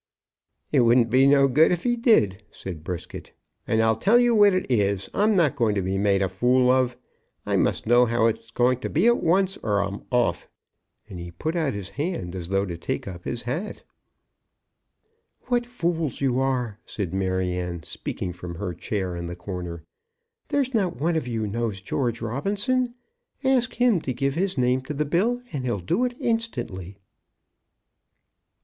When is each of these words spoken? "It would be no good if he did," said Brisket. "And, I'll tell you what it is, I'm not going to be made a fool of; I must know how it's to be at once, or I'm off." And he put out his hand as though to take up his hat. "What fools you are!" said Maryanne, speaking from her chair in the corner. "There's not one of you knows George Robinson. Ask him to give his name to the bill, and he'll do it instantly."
"It 0.71 0.79
would 0.79 1.11
be 1.11 1.27
no 1.27 1.47
good 1.47 1.71
if 1.71 1.83
he 1.83 1.95
did," 1.95 2.41
said 2.49 2.83
Brisket. 2.83 3.33
"And, 3.67 3.83
I'll 3.83 3.95
tell 3.95 4.17
you 4.17 4.33
what 4.33 4.51
it 4.51 4.65
is, 4.67 5.11
I'm 5.13 5.35
not 5.35 5.55
going 5.55 5.75
to 5.75 5.83
be 5.83 5.99
made 5.99 6.23
a 6.23 6.27
fool 6.27 6.71
of; 6.71 6.97
I 7.45 7.55
must 7.55 7.85
know 7.85 8.05
how 8.07 8.25
it's 8.25 8.49
to 8.49 8.89
be 8.91 9.05
at 9.05 9.21
once, 9.21 9.57
or 9.57 9.79
I'm 9.83 10.01
off." 10.11 10.49
And 11.07 11.19
he 11.19 11.29
put 11.29 11.55
out 11.55 11.75
his 11.75 11.89
hand 11.91 12.33
as 12.33 12.49
though 12.49 12.65
to 12.65 12.79
take 12.79 13.07
up 13.07 13.25
his 13.25 13.43
hat. 13.43 13.83
"What 15.49 15.67
fools 15.67 16.19
you 16.19 16.39
are!" 16.39 16.79
said 16.83 17.13
Maryanne, 17.13 17.83
speaking 17.83 18.33
from 18.33 18.55
her 18.55 18.73
chair 18.73 19.15
in 19.15 19.27
the 19.27 19.35
corner. 19.35 19.83
"There's 20.47 20.73
not 20.73 20.99
one 20.99 21.15
of 21.15 21.27
you 21.27 21.45
knows 21.45 21.79
George 21.79 22.21
Robinson. 22.21 22.95
Ask 23.43 23.75
him 23.75 24.01
to 24.01 24.13
give 24.13 24.33
his 24.33 24.57
name 24.57 24.81
to 24.85 24.95
the 24.95 25.05
bill, 25.05 25.43
and 25.53 25.63
he'll 25.63 25.77
do 25.77 26.03
it 26.05 26.15
instantly." 26.19 26.97